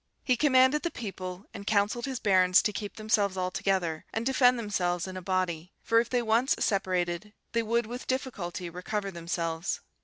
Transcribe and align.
He 0.23 0.35
commanded 0.35 0.81
the 0.81 0.89
people, 0.89 1.45
and 1.53 1.67
counselled 1.67 2.05
his 2.05 2.19
barons 2.19 2.63
to 2.63 2.73
keep 2.73 2.95
themselves 2.95 3.37
altogether, 3.37 4.03
and 4.11 4.25
defend 4.25 4.57
themselves 4.57 5.05
in 5.05 5.15
a 5.15 5.21
body; 5.21 5.73
for 5.83 5.99
if 5.99 6.09
they 6.09 6.23
once 6.23 6.55
separated, 6.57 7.33
they 7.51 7.61
would 7.61 7.85
with 7.85 8.07
difficulty 8.07 8.67
recover 8.67 9.11
themselves. 9.11 9.81